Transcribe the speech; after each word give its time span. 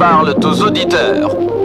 parlent 0.00 0.34
aux 0.42 0.62
auditeurs. 0.62 1.59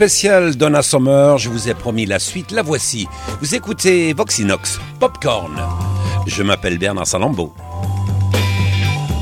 Spécial 0.00 0.56
Donna 0.56 0.80
Summer, 0.80 1.36
je 1.36 1.50
vous 1.50 1.68
ai 1.68 1.74
promis 1.74 2.06
la 2.06 2.18
suite, 2.18 2.52
la 2.52 2.62
voici. 2.62 3.06
Vous 3.42 3.54
écoutez 3.54 4.14
Voxinox, 4.14 4.80
Popcorn. 4.98 5.60
Je 6.26 6.42
m'appelle 6.42 6.78
Bernard 6.78 7.06
Salambo. 7.06 7.52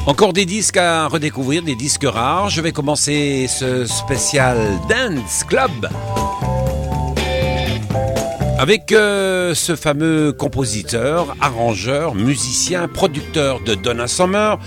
Encore 0.07 0.33
des 0.33 0.45
disques 0.45 0.77
à 0.77 1.09
redécouvrir, 1.09 1.65
des 1.65 1.75
disques 1.75 2.05
rares. 2.05 2.51
Je 2.51 2.61
vais 2.61 2.71
commencer 2.71 3.49
ce 3.49 3.87
spécial 3.87 4.57
Dance 4.89 5.43
Club 5.49 5.89
avec 8.57 8.93
euh, 8.93 9.57
ce 9.57 9.75
fameux 9.75 10.33
compositeur, 10.33 11.35
arrangeur, 11.41 12.15
musicien, 12.15 12.87
producteur 12.87 13.59
de 13.67 13.75
Donna 13.75 14.07
Summer, 14.07 14.61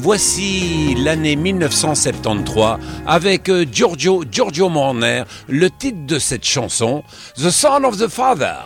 Voici 0.00 0.94
l'année 0.96 1.34
1973 1.34 2.78
avec 3.04 3.48
euh, 3.48 3.66
Giorgio, 3.70 4.22
Giorgio 4.30 4.68
Morner, 4.68 5.24
le 5.48 5.70
titre 5.70 6.06
de 6.06 6.20
cette 6.20 6.44
chanson, 6.44 7.02
The 7.36 7.50
Son 7.50 7.82
of 7.82 7.98
the 7.98 8.06
Father. 8.06 8.58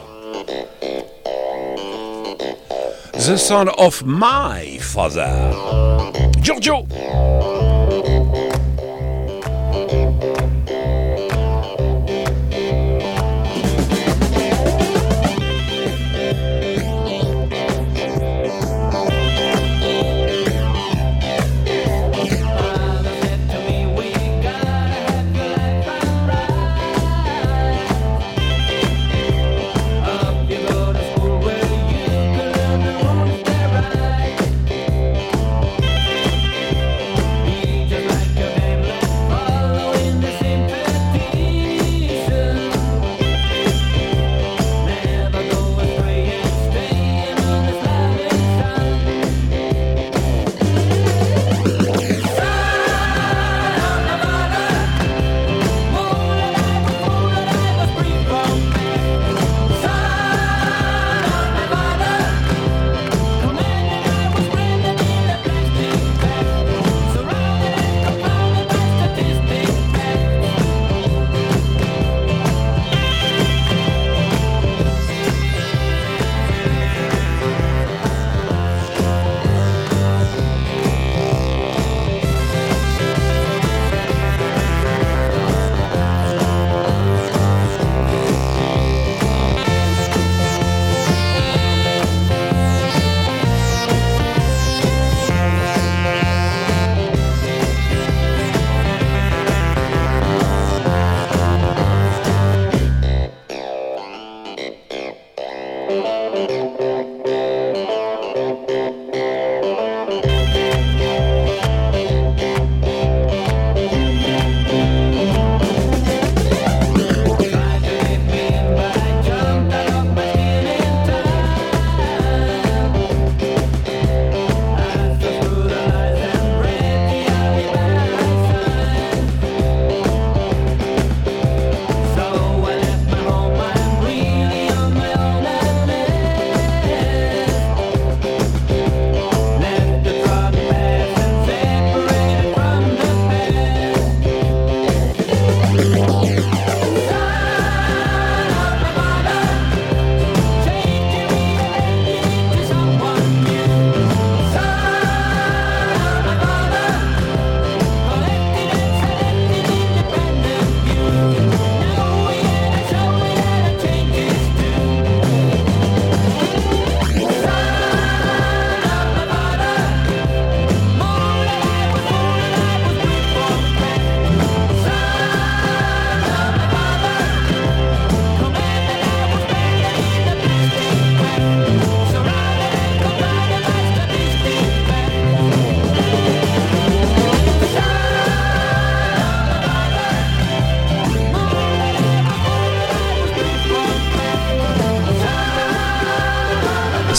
The 3.14 3.36
Son 3.36 3.66
of 3.78 4.02
My 4.04 4.78
Father. 4.78 5.54
Giorgio! 6.42 6.86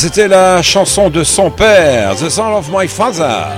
C'était 0.04 0.28
la 0.28 0.62
chanson 0.62 1.10
de 1.10 1.24
son 1.24 1.50
père, 1.50 2.18
The 2.18 2.28
Song 2.28 2.56
of 2.56 2.70
My 2.70 2.90
Father. 2.90 3.54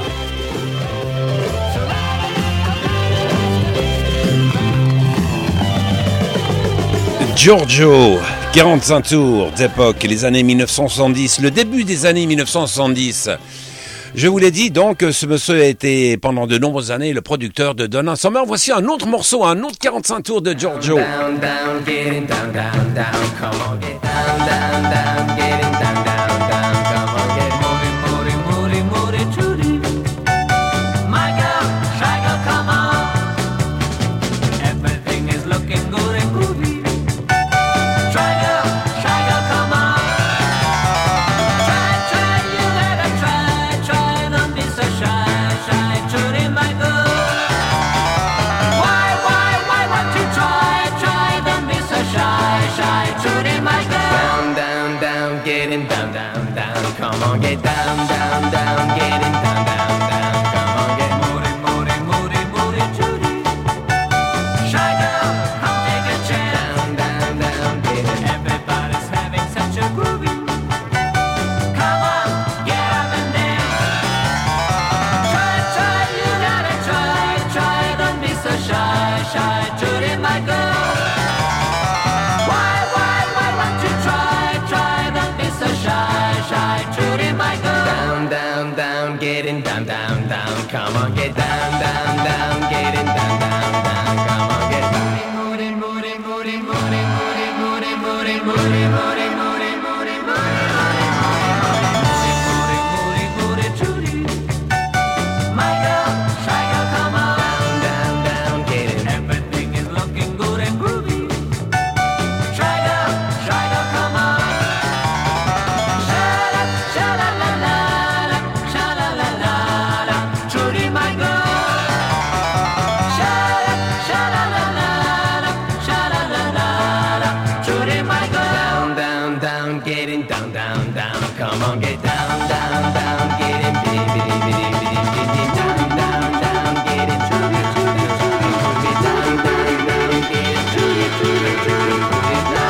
Giorgio, 7.35 8.19
45 8.53 9.01
tours 9.01 9.51
d'époque, 9.57 10.03
les 10.03 10.23
années 10.23 10.43
1970, 10.43 11.41
le 11.41 11.49
début 11.49 11.83
des 11.83 12.05
années 12.05 12.27
1970. 12.27 13.31
Je 14.13 14.27
vous 14.27 14.37
l'ai 14.37 14.51
dit, 14.51 14.69
donc, 14.69 15.03
ce 15.11 15.25
monsieur 15.25 15.59
a 15.59 15.65
été 15.65 16.15
pendant 16.17 16.45
de 16.45 16.59
nombreuses 16.59 16.91
années 16.91 17.11
le 17.11 17.21
producteur 17.21 17.73
de 17.73 17.87
Donna 17.87 18.15
Summer. 18.15 18.43
Voici 18.45 18.71
un 18.71 18.85
autre 18.85 19.07
morceau, 19.07 19.43
un 19.45 19.63
autre 19.63 19.79
45 19.79 20.21
tours 20.21 20.41
de 20.43 20.53
Giorgio. 20.53 20.99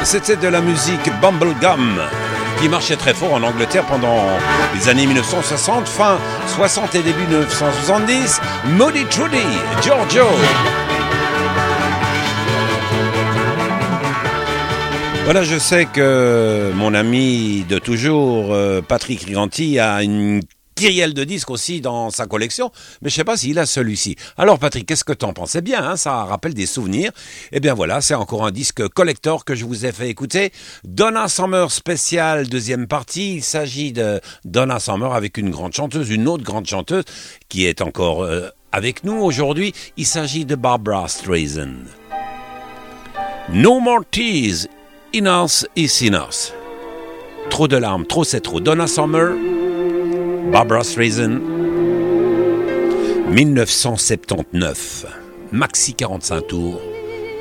C'était 0.05 0.35
de 0.35 0.47
la 0.47 0.61
musique 0.61 1.09
Bumblegum 1.19 1.99
qui 2.61 2.69
marchait 2.69 2.95
très 2.95 3.15
fort 3.15 3.33
en 3.33 3.41
Angleterre 3.41 3.83
pendant 3.85 4.23
les 4.75 4.87
années 4.87 5.07
1960, 5.07 5.87
fin 5.87 6.19
60 6.55 6.93
et 6.93 7.01
début 7.01 7.23
1970. 7.23 8.39
Moody 8.77 9.03
Trudy, 9.05 9.37
Giorgio. 9.81 10.25
Voilà, 15.23 15.43
je 15.43 15.57
sais 15.57 15.85
que 15.85 16.71
mon 16.75 16.93
ami 16.93 17.65
de 17.67 17.79
toujours, 17.79 18.53
euh, 18.53 18.83
Patrick 18.87 19.23
Riganti, 19.23 19.79
a 19.79 20.03
une 20.03 20.41
Kyriel 20.75 21.13
de 21.13 21.23
disques 21.23 21.49
aussi 21.49 21.79
dans 21.79 22.09
sa 22.09 22.25
collection, 22.25 22.69
mais 23.01 23.09
je 23.09 23.15
sais 23.15 23.23
pas 23.23 23.37
s'il 23.37 23.57
a 23.59 23.65
celui-ci. 23.65 24.17
Alors 24.37 24.59
Patrick, 24.59 24.85
qu'est-ce 24.85 25.05
que 25.05 25.13
t'en 25.13 25.31
penses? 25.31 25.51
C'est 25.51 25.61
bien, 25.61 25.81
hein, 25.81 25.95
ça 25.95 26.25
rappelle 26.25 26.53
des 26.53 26.65
souvenirs. 26.65 27.11
Eh 27.53 27.61
bien 27.61 27.73
voilà, 27.73 28.01
c'est 28.01 28.13
encore 28.13 28.45
un 28.45 28.51
disque 28.51 28.85
collector 28.89 29.45
que 29.45 29.55
je 29.55 29.63
vous 29.63 29.85
ai 29.85 29.93
fait 29.93 30.09
écouter. 30.09 30.51
Donna 30.83 31.29
Summer 31.29 31.71
spécial, 31.71 32.49
deuxième 32.49 32.87
partie. 32.87 33.35
Il 33.35 33.43
s'agit 33.43 33.93
de 33.93 34.19
Donna 34.43 34.79
Summer 34.79 35.13
avec 35.13 35.37
une 35.37 35.49
grande 35.49 35.71
chanteuse, 35.73 36.09
une 36.09 36.27
autre 36.27 36.43
grande 36.43 36.65
chanteuse 36.65 37.05
qui 37.47 37.65
est 37.65 37.81
encore 37.81 38.23
euh, 38.23 38.49
avec 38.73 39.05
nous 39.05 39.15
aujourd'hui. 39.15 39.73
Il 39.95 40.05
s'agit 40.05 40.43
de 40.43 40.55
Barbara 40.55 41.07
Streisand. 41.07 41.85
No 43.47 43.79
more 43.79 44.03
tears, 44.11 44.67
us 45.13 45.65
is 45.77 46.09
us. 46.09 46.53
Trop 47.49 47.69
de 47.69 47.77
larmes, 47.77 48.05
trop 48.05 48.25
c'est 48.25 48.41
trop. 48.41 48.59
Donna 48.59 48.87
Summer. 48.87 49.64
Barbara 50.51 50.83
Streisand, 50.83 51.41
1979, 53.29 55.09
maxi 55.51 55.93
45 55.97 56.47
tours, 56.47 56.81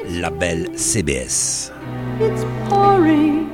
label 0.08 0.68
CBS. 0.74 1.70
It's 2.20 2.44
pouring, 2.68 3.48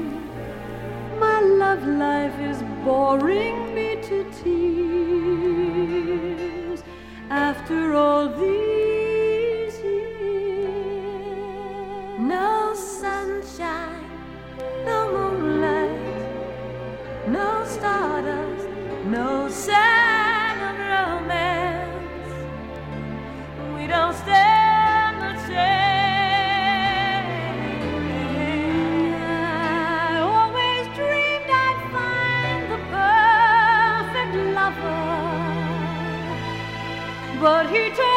my 1.18 1.40
love 1.40 1.86
life 1.86 2.38
is 2.40 2.62
boring 2.84 3.74
me 3.74 3.96
to 4.02 4.24
tears 4.42 6.00
after 7.30 7.94
all 7.94 8.28
these 8.28 9.78
years. 9.82 11.34
No 12.18 12.74
sunshine, 12.74 14.04
no 14.86 15.10
moonlight, 15.12 15.98
no 17.28 17.64
stardust 17.66 18.49
no 19.10 19.48
sign 19.48 20.58
of 20.68 20.78
romance. 20.78 22.32
We 23.76 23.88
don't 23.88 24.14
stand 24.14 25.20
the 25.20 25.32
chance. 25.48 27.26
I 29.18 30.20
always 30.20 30.86
dreamed 30.94 31.50
I'd 31.50 31.80
find 31.90 32.62
the 32.72 32.80
perfect 32.94 34.34
lover, 34.54 35.02
but 37.40 37.64
he 37.68 37.82
turned 37.90 38.09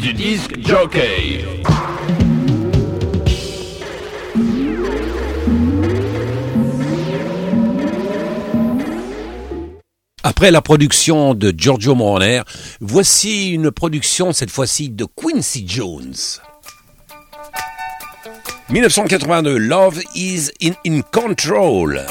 du 0.00 0.12
disque 0.12 0.56
jockey. 0.64 1.44
Après 10.22 10.50
la 10.50 10.60
production 10.62 11.34
de 11.34 11.54
Giorgio 11.56 11.94
Moroner, 11.94 12.42
voici 12.80 13.50
une 13.50 13.70
production 13.70 14.32
cette 14.32 14.50
fois-ci 14.50 14.90
de 14.90 15.04
Quincy 15.04 15.64
Jones. 15.66 16.14
1982, 18.70 19.56
Love 19.56 20.00
is 20.14 20.50
in, 20.62 20.72
in 20.86 21.00
Control. 21.00 22.04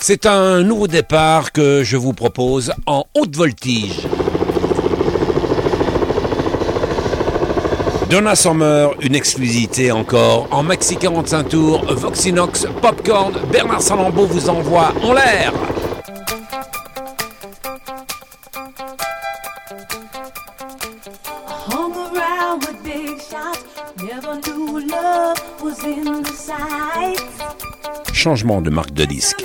C'est 0.00 0.26
un 0.26 0.62
nouveau 0.62 0.86
départ 0.86 1.50
que 1.50 1.82
je 1.82 1.96
vous 1.96 2.12
propose 2.12 2.72
en 2.86 3.04
haute 3.14 3.36
voltige. 3.36 4.06
Donna 8.10 8.34
Summer, 8.34 8.94
une 9.02 9.14
exclusivité 9.14 9.92
encore. 9.92 10.48
En 10.50 10.62
maxi 10.62 10.96
45 10.96 11.48
tours, 11.50 11.84
Voxinox, 11.92 12.66
Popcorn, 12.80 13.34
Bernard 13.52 13.82
Salambeau 13.82 14.24
vous 14.24 14.48
envoie 14.48 14.94
en 15.02 15.12
l'air. 15.12 15.52
Changement 28.14 28.62
de 28.62 28.70
marque 28.70 28.92
de 28.92 29.04
disque. 29.04 29.44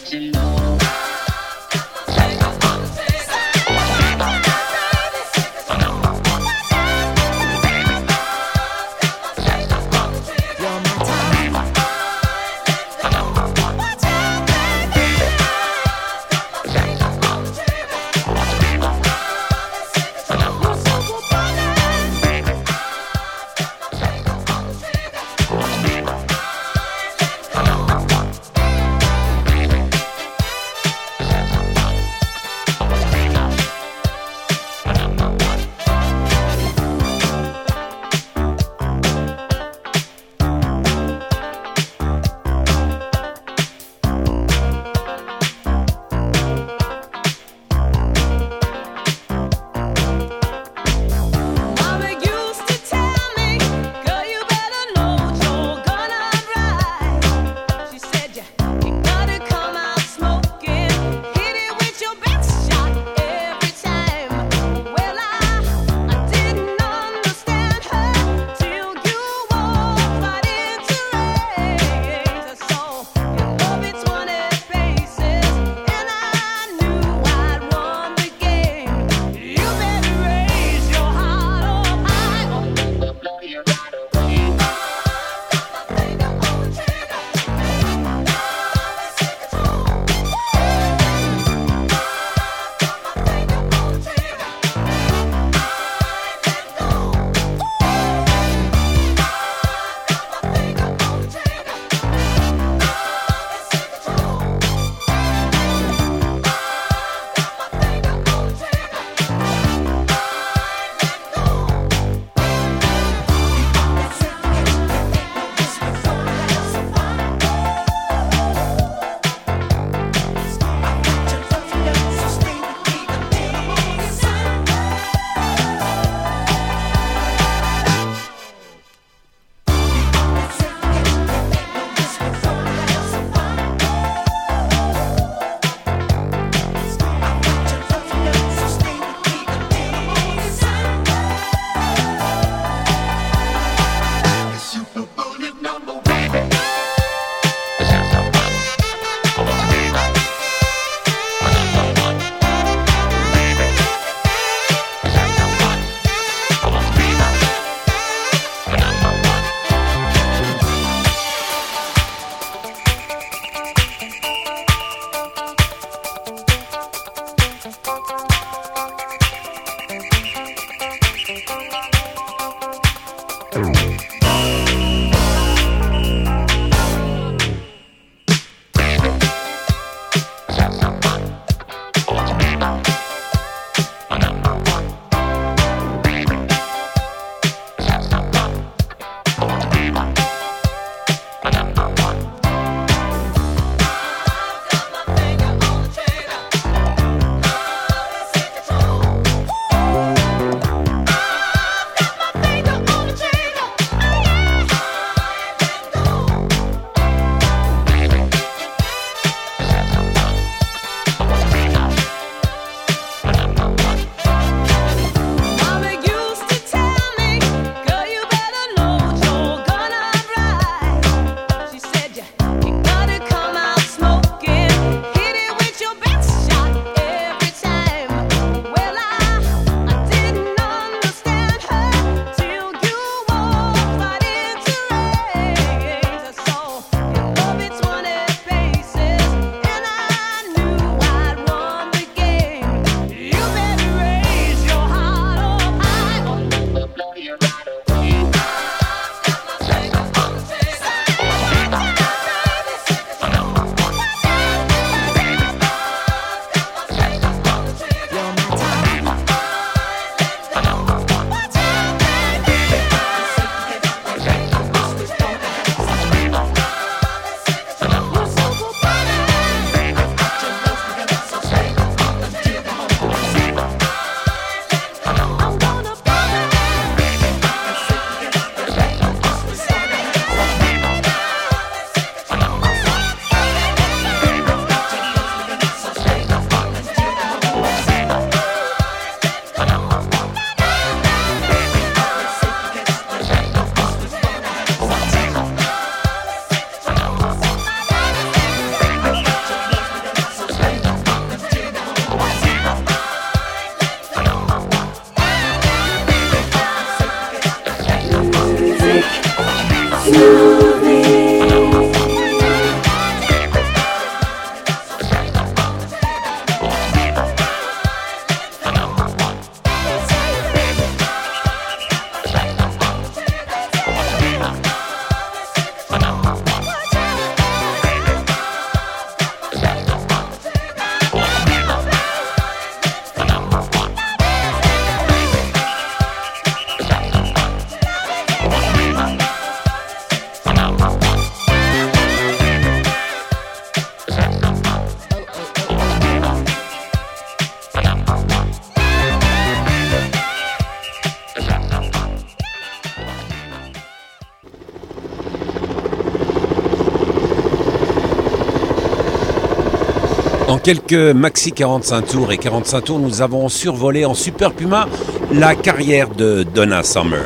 quelques 360.63 360.93
maxi 360.93 361.51
45 361.51 362.01
tours 362.03 362.31
et 362.31 362.37
45 362.37 362.81
tours, 362.81 362.99
nous 362.99 363.21
avons 363.21 363.49
survolé 363.49 364.05
en 364.05 364.13
Super 364.13 364.53
Puma 364.53 364.87
la 365.31 365.55
carrière 365.55 366.09
de 366.09 366.43
Donna 366.43 366.83
Summer. 366.83 367.25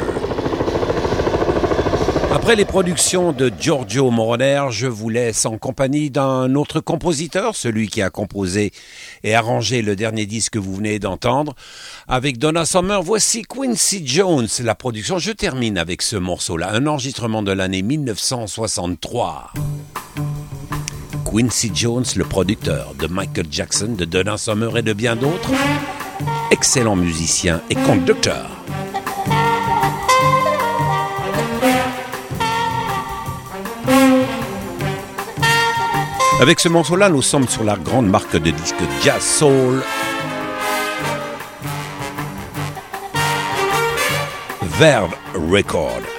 Après 2.33 2.55
les 2.55 2.65
productions 2.65 3.31
de 3.31 3.51
Giorgio 3.59 4.11
Moroder, 4.11 4.65
je 4.69 4.87
vous 4.87 5.09
laisse 5.09 5.45
en 5.45 5.57
compagnie 5.57 6.11
d'un 6.11 6.53
autre 6.55 6.79
compositeur, 6.79 7.55
celui 7.55 7.87
qui 7.87 8.01
a 8.01 8.09
composé 8.09 8.71
et 9.23 9.35
arrangé 9.35 9.81
le 9.81 9.95
dernier 9.95 10.25
disque 10.25 10.53
que 10.53 10.59
vous 10.59 10.75
venez 10.75 10.99
d'entendre. 10.99 11.55
Avec 12.07 12.37
Donna 12.37 12.65
Summer, 12.65 13.01
voici 13.01 13.43
Quincy 13.43 14.05
Jones, 14.05 14.47
la 14.63 14.75
production. 14.75 15.17
Je 15.17 15.31
termine 15.31 15.77
avec 15.77 16.01
ce 16.01 16.15
morceau-là, 16.15 16.71
un 16.73 16.87
enregistrement 16.87 17.41
de 17.41 17.51
l'année 17.51 17.81
1963. 17.81 19.51
Quincy 21.35 21.69
Jones, 21.73 22.05
le 22.15 22.23
producteur 22.23 22.93
de 22.97 23.07
Michael 23.07 23.47
Jackson, 23.51 23.93
de 23.97 24.05
Donna 24.05 24.37
Summer 24.37 24.77
et 24.77 24.81
de 24.81 24.93
bien 24.93 25.17
d'autres. 25.17 25.51
Excellent 26.49 26.95
musicien 26.95 27.61
et 27.69 27.75
conducteur. 27.75 28.49
Avec 36.39 36.61
ce 36.61 36.69
morceau-là, 36.69 37.09
nous 37.09 37.21
sommes 37.21 37.49
sur 37.49 37.65
la 37.65 37.75
grande 37.75 38.07
marque 38.07 38.37
de 38.37 38.51
disques 38.51 38.75
Jazz 39.03 39.21
Soul. 39.21 39.83
Verve 44.79 45.13
Record. 45.33 46.14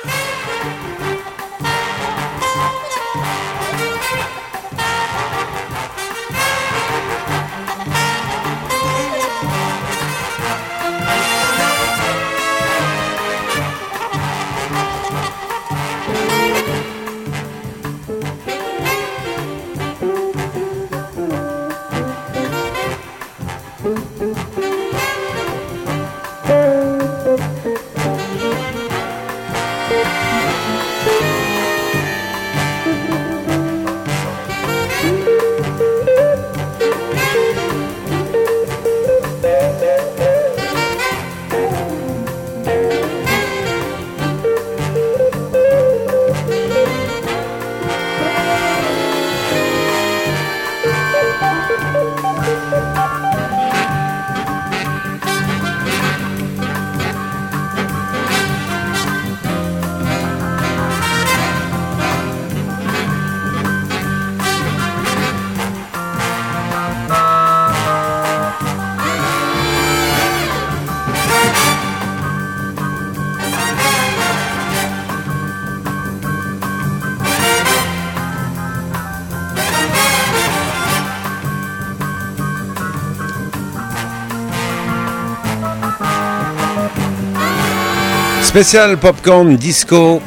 Spécial 88.46 88.96
Popcorn 88.96 89.56
Disco 89.56 90.22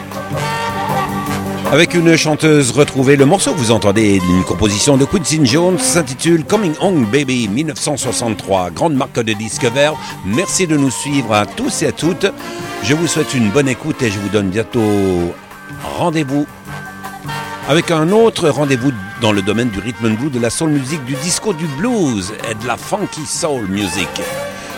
avec 1.72 1.94
une 1.94 2.16
chanteuse 2.18 2.72
retrouvée. 2.72 3.16
Le 3.16 3.26
morceau 3.26 3.54
que 3.54 3.58
vous 3.58 3.72
entendez 3.72 4.20
d'une 4.20 4.44
composition 4.44 4.98
de 4.98 5.06
Quincy 5.06 5.40
Jones 5.46 5.80
s'intitule 5.80 6.44
Coming 6.44 6.74
Home 6.82 7.06
Baby 7.06 7.48
1963, 7.48 8.72
grande 8.72 8.94
marque 8.94 9.22
de 9.22 9.34
disque 9.34 9.64
vert. 9.64 9.96
Merci 10.26 10.68
de 10.68 10.76
nous 10.76 10.92
suivre 10.92 11.34
à 11.34 11.46
tous 11.46 11.82
et 11.82 11.88
à 11.88 11.92
toutes. 11.94 12.28
Je 12.84 12.94
vous 12.94 13.08
souhaite 13.08 13.34
une 13.34 13.50
bonne 13.52 13.70
écoute 13.70 14.02
et 14.04 14.12
je 14.12 14.20
vous 14.20 14.30
donne 14.30 14.50
bientôt 14.50 15.34
rendez-vous 15.98 16.46
avec 17.70 17.90
un 17.90 18.12
autre 18.12 18.50
rendez-vous 18.50 18.92
dans 19.22 19.32
le 19.32 19.42
domaine 19.42 19.70
du 19.70 19.80
rhythm 19.80 20.06
and 20.06 20.16
blues, 20.16 20.32
de 20.32 20.40
la 20.40 20.50
soul 20.50 20.72
music, 20.72 21.04
du 21.06 21.16
disco, 21.16 21.54
du 21.54 21.68
blues 21.78 22.34
et 22.52 22.54
de 22.54 22.68
la 22.68 22.76
funky 22.76 23.26
soul 23.26 23.66
music. 23.70 24.10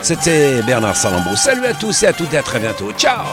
C'était 0.02 0.62
Bernard 0.64 0.96
Salambo. 0.96 1.36
Salut 1.36 1.66
à 1.66 1.74
tous 1.74 2.04
et 2.04 2.08
à 2.08 2.14
toutes 2.14 2.34
et 2.34 2.38
à 2.38 2.44
très 2.44 2.60
bientôt. 2.60 2.92
Ciao 2.94 3.26